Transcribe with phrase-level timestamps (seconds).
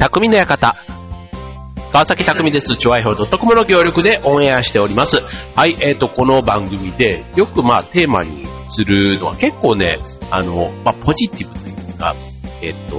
[0.00, 0.76] 匠の館。
[1.92, 2.74] 川崎匠です。
[2.78, 5.18] チョアイホー .com の協力でオンエアしております。
[5.54, 9.98] はい、えっ、と、この番組でよくまあテーマにするのは結構ね、
[10.30, 12.16] あの、まあポジティブというか、
[12.62, 12.96] えっ、と、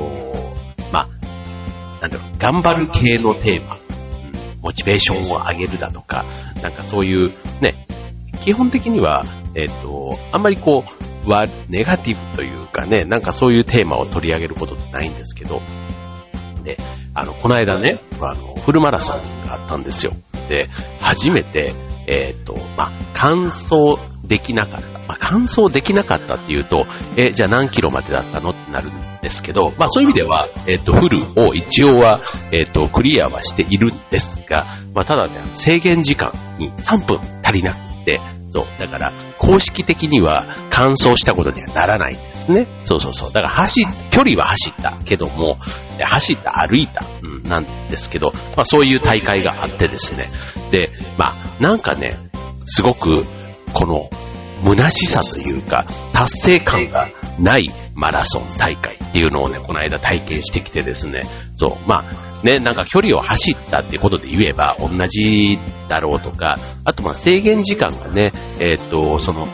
[0.94, 6.24] まあ、なんだろう、頑張る系のテーマ、うんモチベーションを上げるだとか、
[6.62, 7.88] なんかそういうね、
[8.42, 9.26] 基本的には、
[9.56, 10.84] えっ、と、あんまりこ
[11.26, 15.62] う、は、ネガティブというかね、なんかそういうテーマを取り上げることってないんですけど、
[16.64, 16.78] で、
[17.14, 20.14] あの、この間ね、あの、フルマラソンがあったんですよ。
[20.48, 21.74] で、初めて、
[22.08, 25.00] えっ、と、まあ、完走できなかった。
[25.08, 26.86] まあ、完走できなかったっていうと、
[27.18, 38.66] え、じゃあ何キロまでだったのってなるんですけど、まあ、そういう意味では、えっ、と、フルを一応は、えっ、と、クリアはしているんですが、まあ、ただね、制限時間に3分足りなくて、そう。
[38.80, 42.68] だから、公式的には完走したことにはならないんですね。
[42.84, 43.34] そうそうそう。
[43.34, 45.58] だから走、距離は走ったけども、
[46.00, 50.28] 走った、歩いた、うん、なんですけど、まあそういう大会があってですね。
[50.70, 52.18] で、まあなんかね、
[52.66, 53.26] すごく、
[53.74, 54.10] この、
[54.64, 69.48] 虚しさというか、達成感がないマラソン大会っていうのをね、この間体験してきてですね、そう、まあ、ね、なんか距離を走ったっていうことで言えば同じだろうとか、あとまあ制限時間がね、えっ、と、その、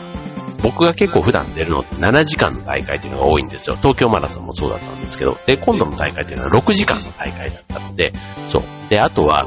[0.62, 3.76] 僕が結構普段出るのって7時間の大会っていうのが多いんですよ。
[3.76, 8.12] 東京マラソンもそうだったんですけど、で、今度の大会っていうのは6時間の大会だったので、
[8.48, 8.62] そう。
[8.90, 9.46] で、あとは、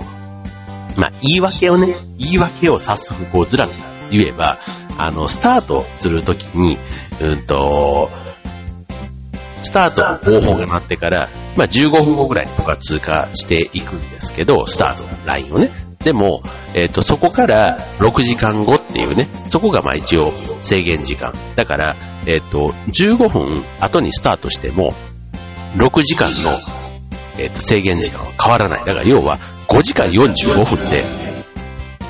[0.98, 4.59] まあ、言い訳をね、言い訳を早速こうずらずら言えば、
[4.98, 6.78] あの、スタートするときに、
[7.20, 8.09] うんと、
[9.62, 15.72] スタートの方法が鳴ってから、まあ、15分後ぐらいとか通過していくんですけど、スタートのラインをね。
[16.00, 16.42] でも、
[16.73, 21.34] えっ、と、そこから6時間後っていうね、そこがまあ一応制限時間。
[21.56, 21.95] だから、
[22.26, 24.94] えっ、と、15分後にスタートしても、
[25.78, 26.59] 6時間の、
[27.38, 28.86] えっ、と、制限時間は変わらない。
[28.86, 31.05] だから要は、5時間45分で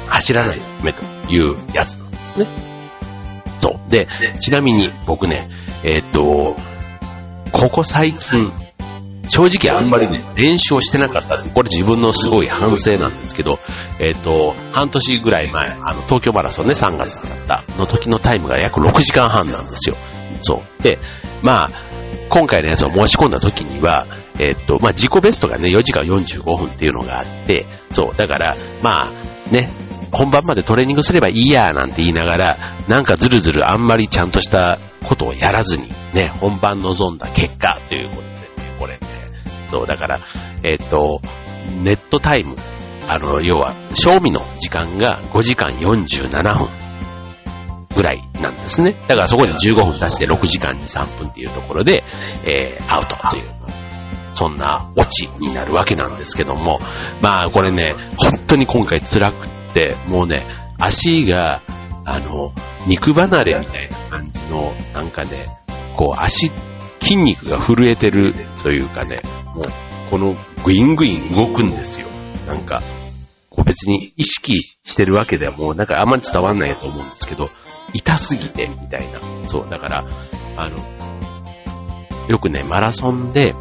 [0.08, 2.48] 走らないとダメというやつなんですね。
[3.60, 3.92] そう。
[3.92, 4.08] で、
[4.40, 5.50] ちなみに僕ね、
[5.84, 6.56] えっ、と、
[7.62, 8.52] ここ最近、
[9.30, 11.44] 正直あんまりね、練習をしてなかった。
[11.44, 13.60] これ自分のすごい反省なんですけど、
[14.00, 19.96] えっ、と、半年ぐらい前、あの、東京マラソンね、3月だったの時のタイムが約6時間半なんですよ。
[20.42, 20.82] そう。
[20.82, 20.98] で、
[21.44, 21.70] まあ、
[22.30, 24.08] 今回のやつを申し込んだ時には、
[24.40, 29.70] えっ、と、まあ、自己ベストがね、4時間45分っていうのがあって、そう、だから、まあ、ね、
[30.12, 32.58] 本番までトレーニングすればいいや、なんて言いながら、
[32.88, 38.36] なんかずるずるあんまりちゃんとしたことをやらずに、ね、本番望んだ結果ということでね、
[38.80, 39.00] これね、
[39.70, 40.20] そう、だから、
[40.64, 41.22] えっ、と、
[41.78, 42.56] ネットタイム、
[43.08, 46.82] あの、要は、賞味の時間が5時間47分
[47.96, 48.98] ぐらいなんですね。
[49.08, 52.04] だからそこに15分出して6時間に3分っていうところで、
[52.46, 53.44] えー、アウトという、
[54.42, 56.80] そんなオチになるわけなんですけども、
[57.22, 60.48] まあこれね、本当に今回辛くって、もうね、
[60.80, 61.62] 足が、
[62.06, 62.52] あの、
[62.88, 65.46] 肉離れみたいな感じの、なんかね、
[65.96, 66.52] こう足、
[67.00, 69.22] 筋肉が震えてるというかね、
[69.54, 69.66] もう、
[70.10, 70.34] この
[70.66, 72.08] グイングイン動くんですよ。
[72.48, 72.82] なんか、
[73.52, 77.52] こう別に意識してるわけではもうなんかあんまり伝わんないと思うんですけど、
[77.94, 79.20] 痛すぎて、みたいな。
[79.48, 80.08] そう、だから、
[80.58, 80.78] あの、
[82.28, 83.54] よくね、マラソンで、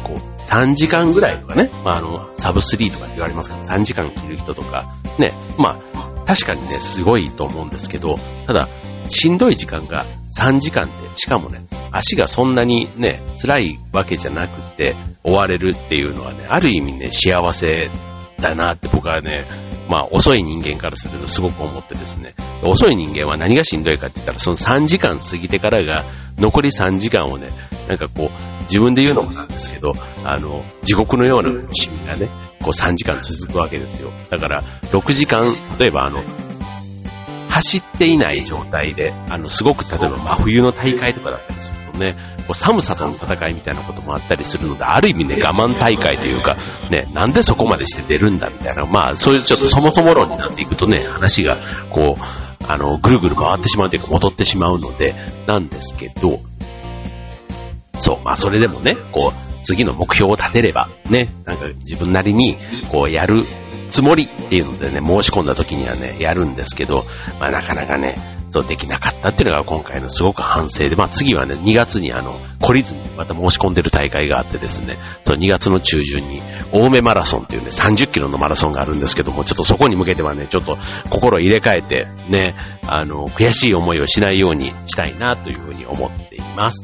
[0.00, 8.16] こう、3時間ぐらいとかね、まあ、あの、サブスリーとかって言われますけど、3時間着る人とか、ね、まあ、確かにね、すごいと思うんですけど、
[8.46, 8.68] ただ、
[9.08, 10.06] しんどい時間が
[10.36, 17.90] 3時間で、しかもね、足がそんなにね、辛いわけじゃなくて、追われるっていうのはね、ある意味ね、幸せ
[18.40, 19.46] だなって僕はね、
[19.88, 26.04] まあ遅い人間からするとすごく思ってですね、遅い人間は何がしんどいかって言ったら、その3時間過ぎてからが、
[26.38, 27.50] 残り3時間をね、
[27.88, 29.92] なんかこう、自分で言うのもなんですけど、
[30.24, 32.28] あの、地獄のような苦しみがね、
[32.62, 34.12] こう3時間続くわけですよ。
[34.30, 34.62] だから、
[34.92, 35.44] 6時間、
[35.78, 36.22] 例えばあの、
[37.48, 42.16] 走っていない状態で、あの、すごく例えば真冬の大会とかだったりするとね、
[42.50, 46.56] こう寒さとの戦いみたいなこともあったりするので、ある意味ね、我慢大会というか、
[46.90, 51.58] ね、なんでそこまでして出るんだみたいな、まあ、そういうちょっとそもそも論になっていくとね、話が、
[51.90, 55.14] こう、あの、ぐるぐる回ってしまうというか、戻ってしまうので、
[55.46, 56.40] なんですけど、
[58.00, 62.56] そう、まあ、それでもね、こう、次の目標を立てれば、ね、なんか自分なりに、
[62.90, 63.46] こう、やる
[63.90, 67.04] つもりっていうのでね、申し込んだ時にはね、やるんですけど、
[67.38, 76.42] まあなかなかね、そうできなかったっていうのが今回のすごく反省で、まあ次はね、2月にあの、懲りずにまた申し込んでる大会があってですね、そう2月の中旬に、
[76.72, 80.76] 青梅マラソンっていうね、30キロのマラソンがあるんですけども、ちょっとそこに向けてはね、ちょっと
[81.08, 82.54] 心入れ替えて、ね、
[82.86, 86.82] あの、悔しい思いをしないようにしたいなというふうに思っています。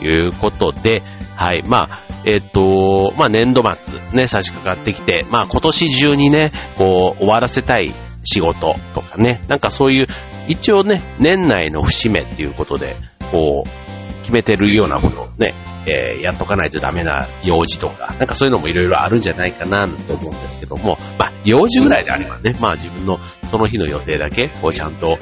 [0.00, 1.02] ということで、
[1.36, 10.06] はい、まあ、えっ、と、まあ、年度末ね、差し掛かってきて、まあ、今年中にね、こう、終わらせたい仕事とかね、なんかそういう、
[10.48, 12.96] 一応ね、年内の節目っていうことで、
[13.30, 15.54] こう、決めてるようなものをね、
[15.86, 23.18] えー、やっとかないとダメな用事とか、なんかそういうのもいろいろあるんじゃないかなと思うんですけども、まあ、用事ぐらいであればね、まあ自分の
[23.50, 25.18] その日の予定だけ、こうちゃんと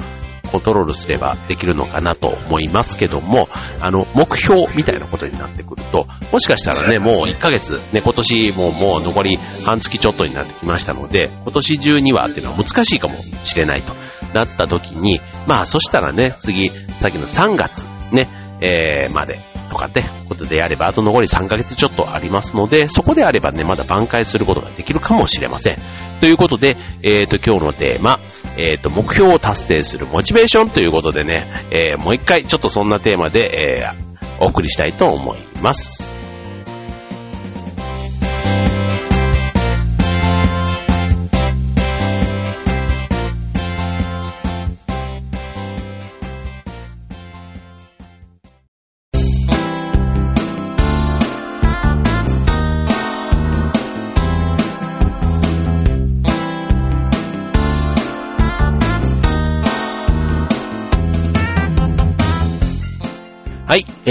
[0.51, 3.49] コントロールすればできるのかなと思いますけども、
[3.79, 13.93] あの、目標みたいなことになってくると、もしかしたらね、もう1ヶ月、ね、今年もうもう残り半月ちょっとになってきましたので、今年中にはっていうのは難しいかもしれないと
[14.33, 16.75] なった時に、まあそしたらね、次、さ
[17.09, 18.27] っきの3月、ね、
[18.61, 19.39] えー、まで
[19.69, 25.77] とかってことであれば、あと残り3ヶ月ちょっとありますので、そこであればね、まだ挽回することができるかもしれません。
[26.19, 28.19] ということで、えっ、ー、と、今日のテーマ、
[28.57, 36.18] えっ、ー、と、目標を達成するモチベーションということでね、えー、もう一回ちょっとそんなテーマで、えー、お送りしたいと思います。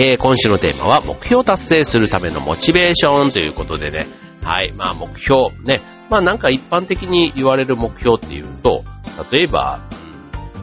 [0.00, 4.06] えー、今週のテーマは目標達成するためのモチベーションということでね、
[4.44, 8.84] はい、まあ目標、ね、まあなんか一般的に言われる目標っていうと、
[9.32, 9.80] 例えば、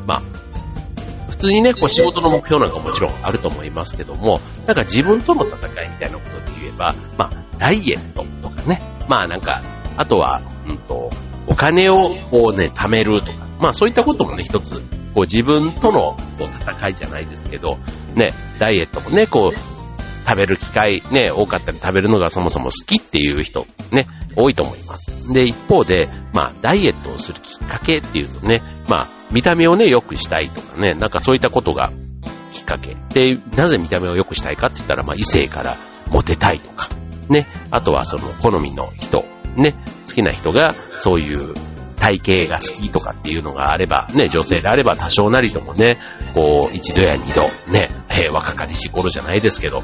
[0.08, 0.22] まあ、
[1.30, 9.62] 普通にね、こう仕事の目標なんかもちろんあると思いますけども、なんか自分との戦いみたいなことで言えば、まあ、ダイエットとかね、まあなんか、
[9.98, 11.10] あとは、うんと、
[11.46, 11.98] お金を
[12.32, 14.82] こうね、貯めるとか、まあそういったこともね、一つ
[15.16, 17.78] こう自分とのこう戦いじゃないですけど、
[18.16, 19.76] ね、ダイエットもね、こう、
[20.28, 25.32] 食べる機会ね、多かったり食べるのがそもそも好きっていう人ね、多いと思います。
[25.32, 31.94] で、一方で、まあ、ダイエットをするきっかけっていうとね、まあ、見た目をね、良くしたいとかね、なんかそういったことが
[32.52, 32.98] きっかけ。
[33.14, 35.78] で、なぜ見た目を良くしたいかって言ったら、まあ、異性から
[36.10, 36.90] モテたいとか、
[37.30, 39.24] ね、あとはその好みの人、
[39.56, 39.74] ね、
[40.08, 41.54] 好きな人がそういう
[41.96, 45.98] 体型が好きとかっていうのがあれば、ね、女性であれば多少なりともね、
[46.34, 49.84] こう、一度や二度、ね、え、若かりし頃じゃないですけど、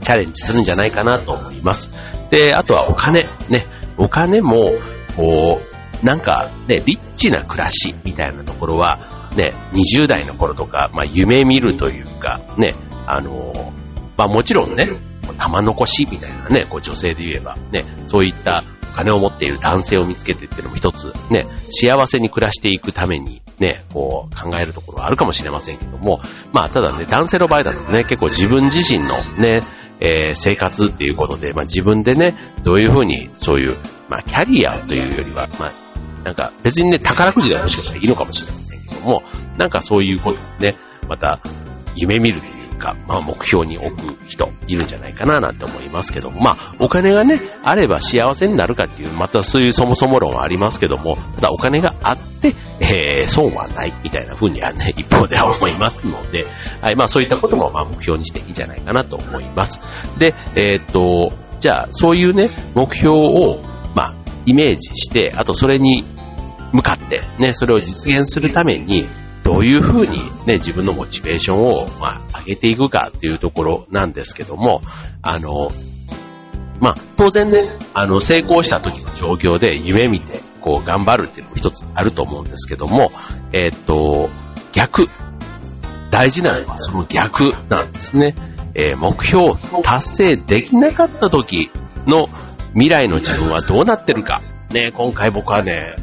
[0.00, 1.94] チャレンジするんじゃないかなと思います。
[2.30, 3.66] で、あとはお金、ね、
[3.98, 4.72] お金も、
[5.16, 5.60] こ
[6.02, 12.74] う、なんかね、リッチな暮らしみたいなところは、ね、20代の頃とか、まあ夢見るというか、ね、
[13.06, 13.72] あの
[14.16, 14.90] まあもちろんね、
[15.38, 26.20] 玉残しみたいなね、こう女性で言えば、ね、そういった金を持っている男性を見つけてっていうのも一つ、ね、幸せに暮らしていくために、ね、こう考えるところはあるかもしれませんけども、
[26.52, 29.62] まあ、ただね、男性の場合だとね、結構自分自身のね、
[30.00, 33.78] えー、生活っていうことで、まあ、自分でね、どういうふうに、そういう、
[34.08, 39.22] まあ、キャリアというよりは、まあ、なんか別にね、宝くじではもしかしたらいいのかもしれませんけども、
[39.58, 40.76] なんかそういうことをね、
[41.08, 41.40] また、
[41.94, 56.46] 夢見るというか、まあ目標に置く人いるんじゃないかななんて思いますけども、まあお金がね、あれば幸せになるかっていう、またそういうそもそも論はありますけども、ただお金があって、えー、損はないみたいな風にはね、 一方では思いますので、
[56.80, 59.80] はい、まあそういったこともまあ目標にしていいんじゃないかなと思います。
[60.18, 63.60] で、えー、っと、じゃあそういうね、目標を、
[63.94, 66.04] まあイメージして、あとそれに
[66.72, 69.06] 向かって、ね、それを実現するために、
[69.42, 74.82] どういうふうにね、自分のモチベーションを、まあ、上げていくかっていうところなんですけども、
[75.22, 75.70] あの、
[76.80, 83.12] まあ、当然ね、あの、成功した時の状況で夢見て、こう、頑張るっていうのも一つあると思うんですけども、
[83.52, 84.30] えー、っと、
[84.72, 85.06] 逆。
[86.10, 88.34] 大事なのはその逆なんですね。
[88.74, 91.70] えー、目標達成できなかった時
[92.06, 92.28] の
[92.72, 94.42] 未来の自分はどうなってるか。
[94.72, 95.96] ね、今回僕はね、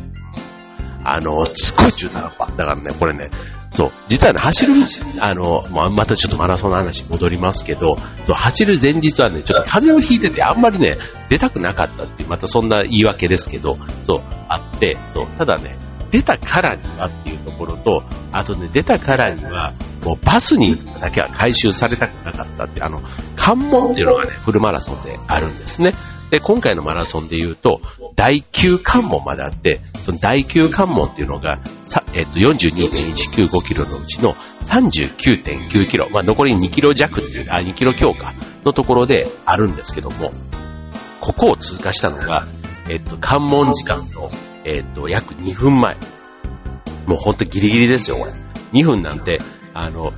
[1.03, 2.49] あの、すっごい中途半端。
[2.55, 3.31] だからね、これね、
[3.73, 4.73] そう、実はね、走る、
[5.21, 10.97] あの、またちょっとマラソンの話戻りますけど、そう走る前日はね、ちょっと風邪をひいてて、あんまりね、
[11.29, 15.77] 出たくなかったっていう、またそんな言い訳ですけど、そう、あって、そう、ただね、
[16.11, 23.01] 出たからにはっていうところと、あとね、出たからには、もうバスにだけは回収されたくなかったって、あの、
[23.35, 25.93] 関門っていうのがね、フルマラソンであるんですね。
[26.29, 27.81] で、今回のマラソンで言うと、
[28.15, 31.59] 第9関門まであって、その第9関門っていうのが、
[32.13, 34.33] えっと、42.195キロのうちの
[34.63, 38.33] 39.9キロ、まあ、残り2キロ弱っていう、あ、2キロ強化
[38.63, 40.31] のところであるんですけども、
[41.19, 42.47] ここを通過したのが、
[42.89, 44.31] えっと、関門時間の、
[44.65, 45.97] えっと、約2分前。
[47.07, 48.31] もうほんとギリギリですよ、これ。
[48.73, 49.39] 2分なんて、
[49.73, 50.11] あの、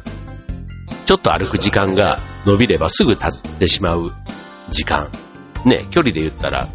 [1.06, 4.13] ちょっと歩く時間が伸びればすぐ経ってしまう
[4.70, 5.10] 時間。
[5.65, 6.68] ね、距離で言ったら、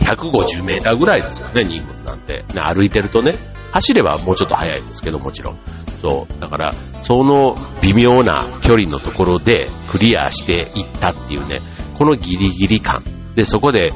[0.00, 2.44] 150メーターぐらいですかね、2分なんて。
[2.54, 3.34] ね、歩いてるとね、
[3.72, 5.58] 走ればもうちょっと速いですけど、もちろん。
[6.00, 6.40] そう。
[6.40, 11.60] だから、その微妙な距離のところでクリアしていったっていうね、
[11.96, 13.04] このギリギリ感。
[13.34, 13.92] で、そこで、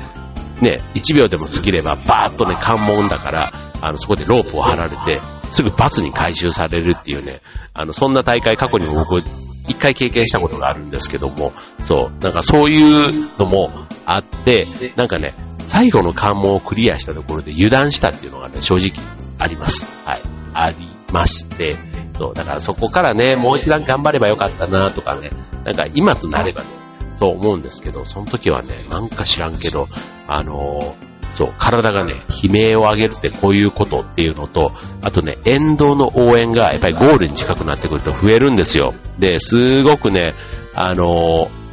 [0.61, 5.21] ね、1秒でも過ぎればバーッとね、関門だから、あの、そこでロープを張られて、
[5.51, 7.41] すぐ罰に回収されるっていうね、
[7.75, 9.23] あの、そんな大会過去にも僕、
[9.69, 11.53] 一回経験したことがあるんですけども、
[11.85, 13.71] そう、なんかそういうのも
[14.07, 15.35] あって、なんかね、
[15.67, 18.93] 最後の関門をクリアしたところで油断したっていうのがね、正直
[19.39, 19.89] あります。
[20.05, 20.23] はい。
[20.55, 21.77] ありまして、
[22.17, 25.31] そう、だからそこからね、もう一段頑張ればよかったなとかね、
[25.65, 26.69] なんか今となればね、
[27.17, 29.89] そう思うんですけど、その時はね、なんか知らんけど、
[30.27, 34.73] あのー、そう、体がね、悲鳴を上げるってこういうことっていうのと、
[35.03, 38.95] あとね、沿道の応援がやっぱりゴールに近くなってくると増えるんですよ。
[39.19, 40.35] で、すごくね、
[40.75, 41.65] あのー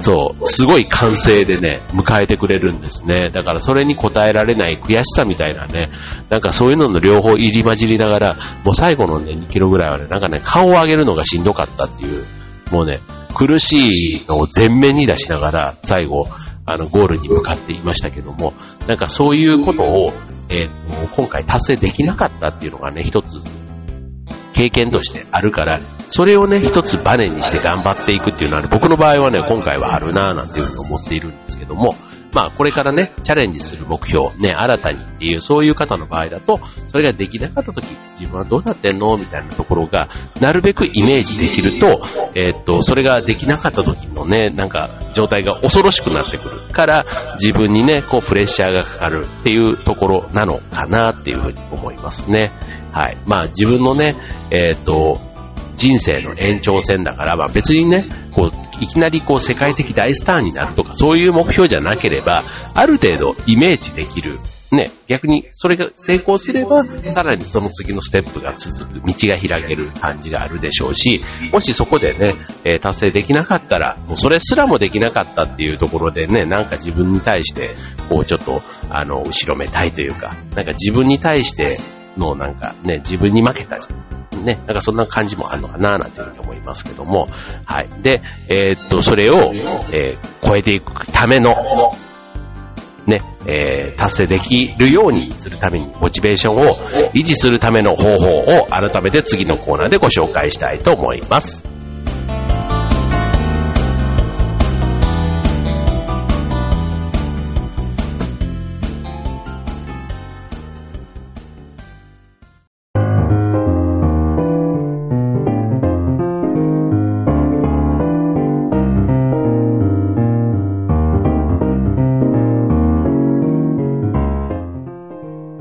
[0.00, 3.30] そう、すごい歓声でね、迎えてくれるんですね。
[3.30, 5.90] だからそれに応えられない悔しさみたいなね、
[6.28, 12.24] なんかそういうのの両方入り混じりながら、もう最後のね、2キロぐらいはね、なんかね、顔を上げるのがしんどかったっていう、
[12.70, 13.00] もうね、
[13.34, 16.28] 苦しいのを前面に出しながら、最後、
[16.66, 18.54] あの、ゴールに向かっていましたけども、
[18.86, 20.12] なんかそういうことを、
[20.50, 23.40] えー、今回達成できなかったっていうのがね、一つ
[24.54, 25.80] 経験としてあるから、
[26.10, 31.94] それをね、一つバネにして頑張っていくっていうのは、僕の場合はね、今回はあるなぁなんていうふうに思っているんですけども、
[32.32, 37.86] まあ、これからね、チャレンジする目標、ね、新たにっていう、そういう方の場合だと、それができなかった時、
[38.18, 39.16] 自分はどうなってんの？
[39.16, 40.08] みたいなところが、
[40.40, 42.02] なるべくイメージできると、
[42.34, 47.06] えー、っと、それができなかった時のね、なんか、状態が恐ろしくなってくるから、
[47.38, 52.52] 自分にね、こう、プレッシャーがかかるっていうところなのかなっていうふうに思いますね。
[52.92, 53.18] はい。
[53.26, 54.16] まあ自分のね、
[54.50, 55.20] えっ、と、
[55.78, 62.44] 人生の延長線だから、まあ別にね、こう、いきなりこう世界的大スターになるとか、そういう目標じゃなければ、
[62.74, 64.38] ある程度イメージできる。
[64.70, 77.76] ね、逆にそれが成功すれば、さらにその次のステップが続く、道が開ける感じがあるでしょうし、もしそこでね、えー、達成できなかったら、もうそれすらもできなかったっていうところでね、なんか自分に対して、
[78.10, 81.78] こうちょっと、あの、後ろめたいというか、なんか自分に対して、
[82.18, 84.44] のなんかね、自分に負けたじゃん。
[84.44, 87.28] ね、なんかそんな感じもあるのかななんていうふうに思いますけども、
[87.64, 87.88] はい。
[88.02, 89.52] で、えー、っと、それを、
[89.92, 91.50] えー、超えていくための、
[93.06, 96.60] ね、えー、達成できるようにするために、モチベーションを
[97.14, 101.64] 維持するための方法を改めて次のコーナーでご紹介したいと思います。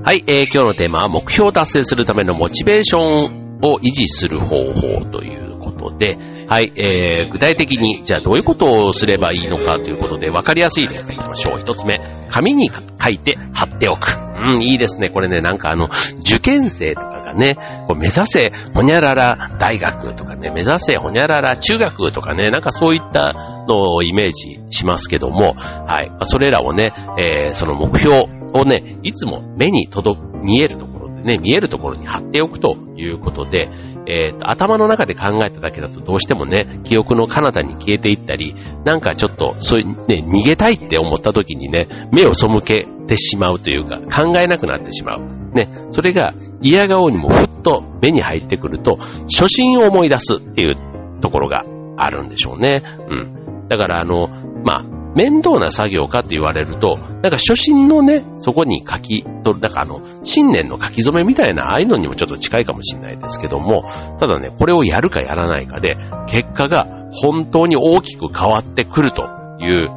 [0.08, 11.60] はい、えー、今日のテーマは目標を達成するためのモチベーションを維持する方法ということで、はい、えー、具体的に、じゃあどういうことをすればいいのかということで、わかりやすいでやっていきましょう。
[11.60, 12.00] 一つ目、
[12.30, 14.18] 紙に書いて貼っておく。
[14.46, 15.10] うん、いいですね。
[15.10, 15.90] これね、なんかあの、
[16.22, 17.58] 受験生とかがね、
[17.90, 26.12] こう目指せほにゃらら大学とかね、目指せほにゃらら中学とかね、なんかそういったのをイメージしますけども、はい。
[26.28, 33.70] それらをね、えー、その目標をね、いつも目に届く、見えるところでね、見えるところに貼っておくということで、
[34.06, 45.22] えーと、頭の中で考えただけだとどうしてもね、記憶の彼方に消えていったり、なんかちょっと、そういうね、逃げたいって思った時にね、目を背けてしまうというか、考えなくなってしまう。
[45.54, 50.72] ね、それが嫌顔にもふっと目に入ってくると、初心を思い出すっていう
[51.20, 51.66] ところが
[51.98, 52.84] あるんでしょうね。
[53.10, 53.68] うん。
[53.68, 54.28] だからあの、
[54.64, 63.84] まあ、面倒な作業かって言われると、なんか初心のね、そこに書き取る、なんかあの、新年の書き初めみたいな、ああいうのにもちょっと近いかもしれないですけども、
[64.20, 65.98] ただね、これをやるかやらないかで、
[66.28, 69.24] 結果が本当に大きく変わってくると
[69.60, 69.90] いう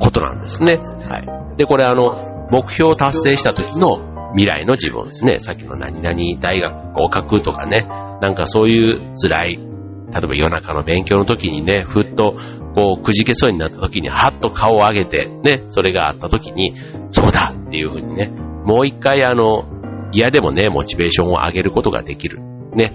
[0.00, 0.80] ことなんですね。
[1.08, 1.56] はい。
[1.56, 5.38] で、これあの、目標を達成した時の未来の自分ですね。
[5.38, 7.86] さっきの何々大学合格とかね、
[8.20, 12.36] なんかそういう辛い、例えば夜中の勉強の時にね、ふっと
[12.74, 16.74] こう、くじけそうになった時に、はっと顔を上げて、ね、それがあった時に、
[17.10, 18.28] そうだっていうふうにね、
[18.64, 19.64] もう一回あの、
[20.12, 22.40] 嫌でもね、モチベーションを上げることができる。
[22.74, 22.92] ね。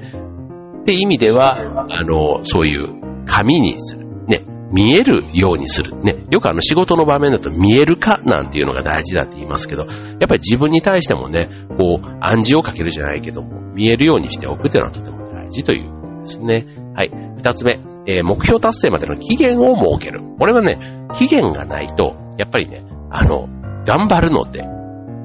[0.82, 2.90] って意味では、あの、そういう
[3.26, 4.08] 紙にする。
[4.28, 4.44] ね。
[4.72, 5.98] 見えるようにする。
[5.98, 6.26] ね。
[6.32, 9.92] よくあの仕事の場面だと見えるかなんていうのが大事だって言いますけど、やっ
[10.28, 16.66] ぱり自分に対してもね、こう、暗示をかけるじゃないけども、見えるようにしておくっていうのはとても大事ということですね。
[17.00, 17.12] はい。
[17.38, 17.80] 二つ目。
[18.06, 20.22] えー、目標達成までの期限を設ける。
[20.38, 23.48] これはね、期限がないと、やっぱりね、あの、
[23.86, 24.68] 頑張るのって、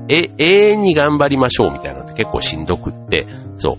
[0.08, 3.26] え、永遠に頑張りましょうみたいなのって結構しんどくって、
[3.56, 3.78] そう。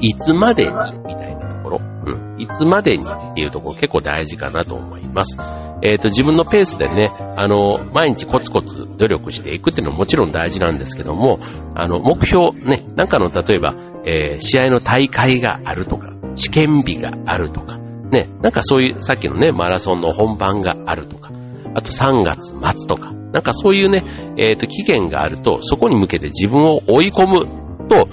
[0.00, 0.70] いつまでに
[1.06, 2.40] みたいなところ、うん。
[2.40, 5.38] いつまでにっていうところ結構大事かなと思います。
[5.82, 11.38] えっ、ー、と、自分のペースでね、あの、毎日コツコツ努力していくっていうのももちろん大事なんですけども、
[11.76, 21.30] あの、目標、ね、なんかの、例えば、えー、試合の大会があるとか、試験日があるとか、ね、なんかそういう、さっきのね、マラソンの本番があるとか、
[21.74, 24.04] あと3月末とか、なんかそういうね、
[24.36, 28.08] えっ、ー、と、期限があると、そこに向けて自分を追い込むと、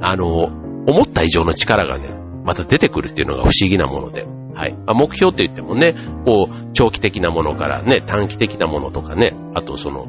[0.00, 0.44] あの、
[0.86, 2.14] 思った以上の力がね、
[2.44, 4.72] また出てくるっていうのが不思議なもので、はい。
[4.72, 10.06] まあ、目標って言ってもね、こう、長期的なものからね、短期的なものとかね、あとその、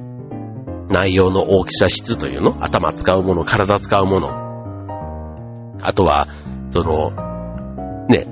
[0.90, 4.30] 内容の大きさ質というの頭使うもの、体使うもの。
[5.82, 6.28] あとは、
[6.72, 7.33] その、
[8.10, 8.28] ね、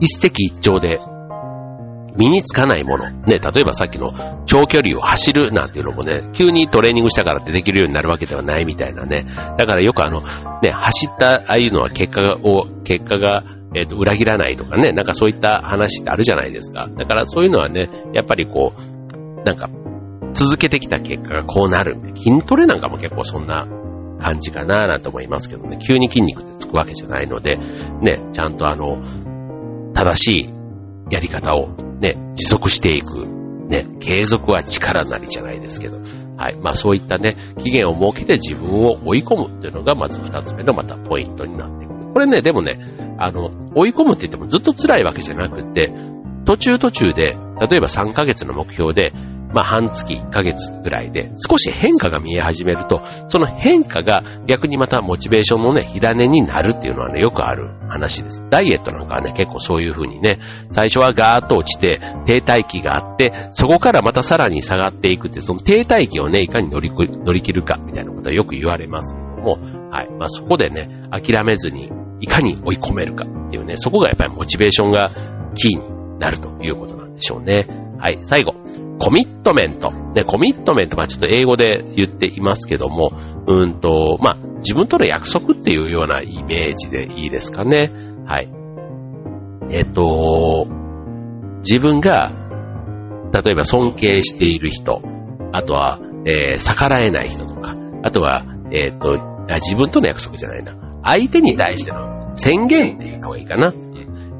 [0.00, 1.00] 一石一鳥で
[2.16, 3.10] 身につかないもの。
[3.10, 4.12] ね、例えばさっきの
[4.46, 9.26] 長距離を走るなんていうのもね、急にトレーニングしたからってできるようになるわけではないみたいなね。
[9.58, 10.22] だからよくあの、
[10.62, 13.44] ね、走ったああいうのは結果を、結果が
[13.74, 16.88] えっ、ー、と、裏切らないとかね、なんかそういった話ってあるじゃないですか。
[16.88, 19.68] だからそういうのはね、やっぱりこう、なんか、
[20.32, 21.96] 続けてきた結果がこうなる。
[22.14, 23.66] 筋トレなんかも結構そんな
[24.18, 27.56] 感じかななんて思いますけどね、急に筋肉ってつくわけじゃないので、
[28.00, 29.02] ね、ちゃんとあの、
[29.94, 30.50] 正しい
[31.10, 31.68] やり方を
[32.00, 33.36] ね、持続していく。
[33.66, 35.98] ね、継続は力なりじゃないですけど、
[36.36, 36.56] はい。
[36.62, 42.12] まあそういったね、期限を設けて自分を追い込むっていうのがまず二つ目のまたポイントになってくる。
[42.12, 42.78] これね、でもね、
[43.18, 45.92] あの、追い込むって言ってもずっと辛いわけじゃなくて、
[46.44, 47.36] 途中途中で、
[47.68, 49.12] 例えば3ヶ月の目標で、
[49.52, 58.44] まあ半月1ヶ月ぐらいで少し変化が見え始めると、その変化が逆にまたモチベーションのね、火種になるっていうのはね、よくある話です。
[58.50, 60.38] ダイエットなんかはね、結構そういう風にね、
[60.70, 69.58] 最初はガーッと落ちて停滞期があって、そこからまたさらに下がっていくって、その停滞期をね、いかに乗り乗り切るかみたいなことはよく言われますけども、
[69.90, 70.10] はい。
[70.18, 75.10] まあそこでね、諦めずにいかに追い込めるかっていうね、そこがやっぱりモチベーションが
[75.54, 77.66] キーになるということなんでしょうね。
[77.98, 78.54] はい、最後。
[78.98, 79.92] コミットメント。
[80.14, 83.12] で、コミットメント、まあちょっと英語で言っていますけども、
[83.46, 87.90] うんと、まあ自分との約束っていうようなイメージでいいですかね。
[88.26, 88.50] はい。
[89.70, 90.66] えっと、
[91.58, 92.32] 自分が、
[93.32, 95.02] 例えば尊敬している人、
[95.52, 100.76] あとは、えー、逆らえない人とか、あとは、えっと、自分との約束じゃないな。
[101.02, 103.72] 相手に対しての宣言って言った方がいいかな。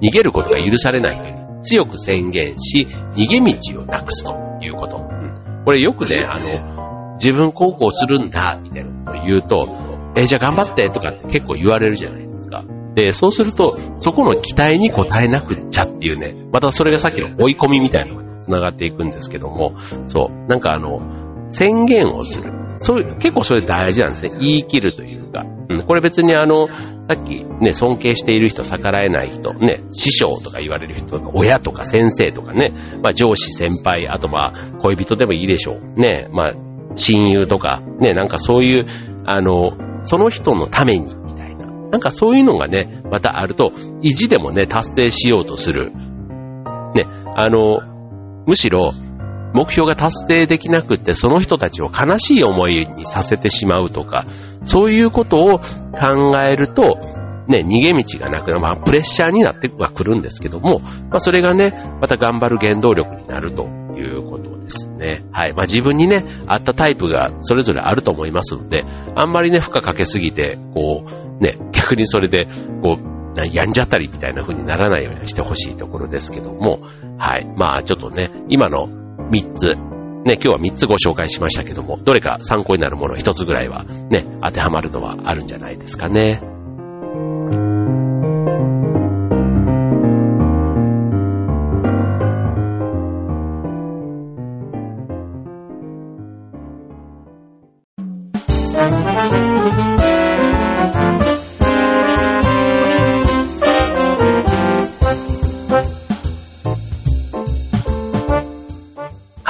[0.00, 5.00] 逃げることが許されない人に強く宣言し、逃げ道をなくすということ。
[5.64, 9.68] これよくね、あの、自分高校するんだ、みたいなことを言うと、
[10.16, 12.64] え、じゃあ頑張ってとかって結構言われるじゃないですか。
[12.94, 19.74] で、そうすると、そこの期待に応えなくっちゃっていうね、またそれがさっきの追い込みみたいなのに繋がっていくんですけども、
[20.08, 21.00] そう、なんかあの、
[21.48, 22.52] 宣言をする。
[22.78, 24.30] そういう、結構それ大事なんですね。
[24.40, 25.44] 言い切るというか。
[25.68, 26.66] うん、これ別にあの、
[27.08, 36.00] さっきね、尊敬している人、逆らえない人、ね、師匠とか言われる人とか、親とか先生とかね、まあ上司、先輩、あとまあ恋人でもいいでしょう。
[36.00, 36.52] ね、まあ
[36.96, 38.86] 親友とか、ね、なんかそういう、
[39.26, 41.66] あの、その人のために、みたいな。
[41.66, 45.92] なんかそういうのがね、またあると、意地でもね、達成しようとする。
[46.94, 47.80] ね、あの、
[48.46, 48.90] むしろ、
[49.56, 54.26] 目標が達成できなくって、その人たちを悲しい思いにさせてしまうとか、
[54.64, 56.98] そういうことを考えると、
[57.48, 65.24] ね、逃げ道がなくなる、まあ、プレッシャーになってはくるんですけども、まあ、それがね、また頑張る原動力になるということですね。
[65.32, 65.54] はい。
[65.54, 72.46] まあ、自分にね、合ったタイプがそれぞれあると思いますので、あんまりね、負荷かけすぎて、こう、ね、逆にそれで、
[72.82, 73.16] こう、
[73.52, 76.80] やんじゃったりみたいな風にならないようにしてほしいところですけども、
[77.18, 77.46] はい。
[77.56, 78.88] まあ、ちょっとね、今の
[79.30, 79.76] 3つ。
[80.24, 86.40] ね、今日は3つご紹介しましたけども、どれか参考になるもの1つぐらいはね、当てはまるのはあるんじゃないですかね。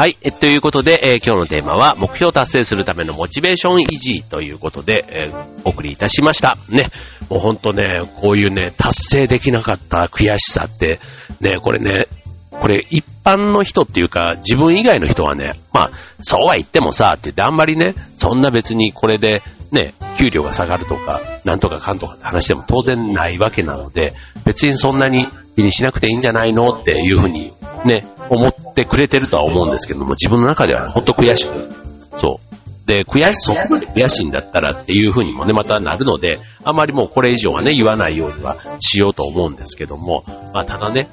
[0.06, 0.16] はい。
[0.22, 6.56] えということで、えー、今日のテーマは、目標達成するためのモチベーション維持ということで、えー、お送りいたしました。
[6.68, 6.84] ね。
[7.28, 11.00] もうほんとね、こういうね、達成できなかった悔しさって、
[11.40, 12.06] ね、これね、
[12.52, 15.90] ここれ一般の人っていうか、自分以外の人はね、まあ、
[16.20, 19.42] そうは言ってもさ、って言ってあんまりね、そんな別にこれで、
[19.72, 24.14] ね、給料が下がるとか、なんとかかんとかって話でも当然ないわけなので、
[24.44, 27.52] 別にそんなに気にしなくていいんじゃないのっていうふうに
[27.84, 31.70] ね、思ってくれてるとは思うんですけども、自分の中では、ね、ほんと悔しく、
[32.16, 32.86] そう。
[32.86, 41.08] で、悔し、そこまで悔しいんだったらっていうふうにもね、またなるので、あまりもうこれ以上はね、言わないようにはしようと思うんですけども、まあ、ただね、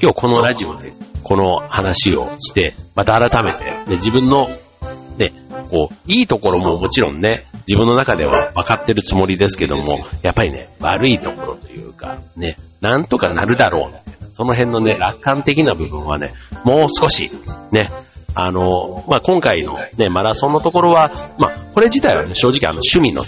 [0.00, 4.48] 今日このラジオでこの話をして、また改めて、ね、自分の、
[5.18, 5.32] ね、
[5.70, 16.32] こう、いいところももちろんね、自分の中では分かってるつもりですけども、やっぱりね、悪いところというか、ね、なんとかなるだろう、その辺のね、楽観的な部分はね、
[16.64, 17.30] もう少し、
[17.70, 17.90] ね、
[18.34, 23.24] あの、まあ、今回のね、マラソンのところは、まあ、これ自体はね、正直あの、趣味の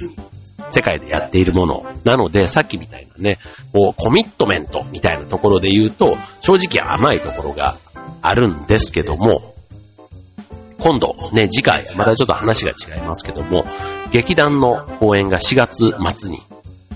[0.70, 1.84] 世界でやっているもの。
[2.04, 3.38] なので、さっきみたいなね、
[3.72, 7.76] こう、コミットメントみたいなところで言うと、正直甘いところが
[8.22, 9.53] あるんですけども、
[10.84, 13.64] 今度ね、次回、またちょっと話が違いますけども、
[14.12, 16.42] 劇団の公演が4月末に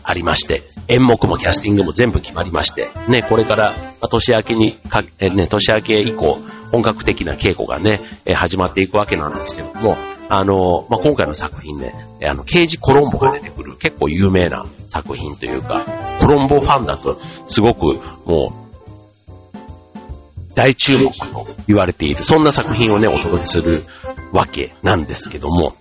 [0.03, 6.39] ありまして、演目もキャスティングも全部決まりまして、ね、これから、ま年明けにか、えね、年明け以降、
[6.71, 9.97] 本格的な稽古がね、え始まっていくわけなんですけども、
[10.29, 15.87] あの、まあ、今回の作品ね、あの、刑事コロンボが出てくる結構有名な作品というか、
[16.21, 18.68] コロンボファンだとすごくもう、
[20.59, 23.85] 大注目と言われている、そんな作品をね、お届けする
[24.33, 25.73] わけなんですけども、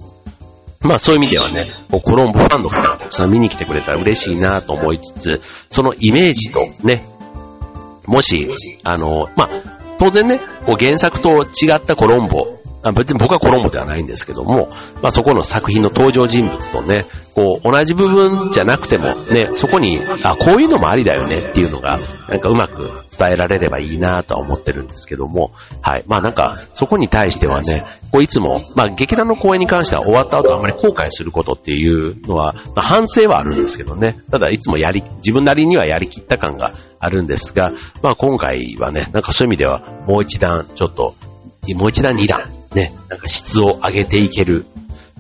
[0.82, 7.04] まあそういう意味ではね、コロンボファンの方がたくさん見に来てくれたら嬉しいなと思いつつ、そのイメージとね、
[8.06, 8.48] もし、
[8.84, 10.38] あの、まあ、当然ね、
[10.68, 12.60] こう原作と違ったコロンボ
[12.94, 14.70] 別に僕はコロンボではないんですけども、
[15.02, 26.04] まあそこの作品の登場人物とね、こう同じ部分じゃなくてもね、そこに、あ、こういうのもありだよねっていうのが、なんかうまく伝えられればいいなとは思ってるんですけども、はい。
[26.08, 37.72] まあなんか、そこに対してはね、こういつも、まあ劇団の公演に関しては終わった後あんまり後悔することっていうのは、まあ反省はあるんですけどね、ただいつもやり、自分なりにはやりきった感があるんですが、
[38.04, 41.16] まあ今回はね、なんかそういう意味ではもう一段ちょっと
[41.76, 44.66] もう一段二段、ね、なんか質を上げていける、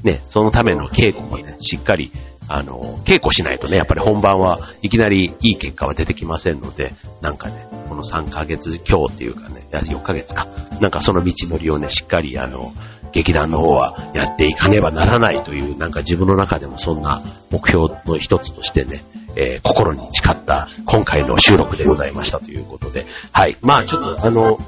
[0.03, 2.12] ね、そのための稽古もね、しっかり、
[2.49, 10.47] あの、稽古しないとね、やっぱり本番はいきなりいい結果は出てきませんので、なんかね、この3ヶ月今日っていうかね、4ヶ月か、
[10.79, 12.73] なんかその道のりをね、しっかりあの、
[13.12, 19.03] 劇団の方はやっていかねばならないという、なんか自分の中でもそんな目標の一つとしてね、
[19.36, 23.57] えー、心に誓った今回の収録でございましたということで、はい。
[23.62, 24.60] まあちょっとあの、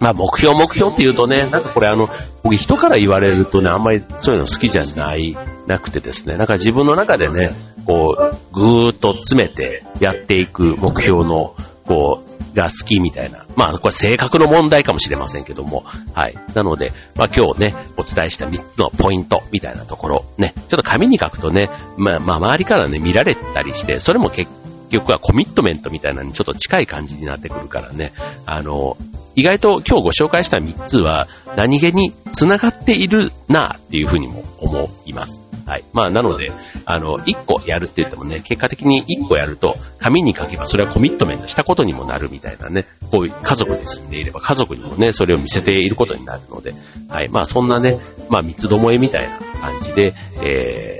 [0.00, 2.08] まあ目標目標って言うとね、なんかこれあの、
[2.42, 5.36] 僕人から言われるとね、あんまりそういうの好きじゃない、
[5.66, 7.52] なくてですね、なんか自分の中でね、
[7.86, 11.54] こう、ぐーっと詰めてやっていく目標の、
[11.86, 13.46] こう、が好きみたいな。
[13.56, 15.84] まあ、これ性格の問題かもしれませんけども。
[16.14, 16.34] はい。
[16.54, 24.59] なので、まあ今日ね、お伝えした3つのポイントみたいなところ、ね、ちょっと紙に書くとね、まあ、まあ周りからね、見られたりして、それも結構
[24.90, 28.12] 局はコミットメントみたいなのにちょっと近い感じになってくるからね、
[28.46, 28.96] あの、
[29.36, 35.40] 意外と今日ご紹介した3つは何気に繋がっているなっていうふうにも思います。
[35.70, 35.84] はい。
[35.92, 36.50] まあ、なので、
[36.84, 46.74] あの、1個やるって言ってもね、結果的に1個やると、紙に書けばそれはコミットメントしたことにもなるみたいなね、こういう家族で住んでいれば家族にもね、それを見せていることになるので、
[47.08, 47.28] はい。
[47.28, 48.00] まあ、そんなね、
[48.30, 50.99] まあ、三つどもえみたいな感じで、え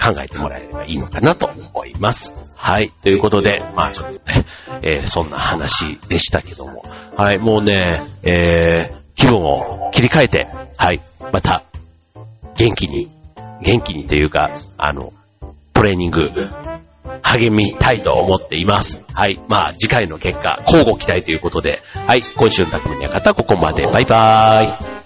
[0.00, 2.32] 考えてもらえればいいのかなと思います。
[2.56, 2.90] はい。
[3.02, 4.44] ということで、まあちょっとね、
[4.82, 6.84] えー、そんな話でしたけども。
[7.16, 11.00] はい、もうね、えー、気分を切り替えて、はい、
[11.32, 11.62] また、
[12.56, 13.10] 元気に、
[13.62, 15.12] 元気にというか、あの、
[15.74, 16.30] トレーニング、
[17.22, 19.00] 励みたいと思っています。
[19.12, 19.40] はい。
[19.48, 22.22] まあ、次回の結果、交互期待ということで、はい。
[22.36, 23.86] 今週の匠の館、ここまで。
[23.86, 24.99] バイバーイ。